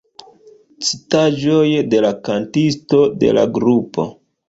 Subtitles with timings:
[0.87, 4.13] Citaĵoj de la kantisto de la grupo.